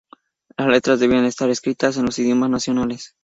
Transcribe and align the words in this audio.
Las 0.57 0.67
letras 0.67 0.99
debían 0.99 1.25
estar 1.25 1.47
escritas 1.51 1.95
en 1.95 2.07
los 2.07 2.17
idiomas 2.17 2.49
nacionales. 2.49 3.15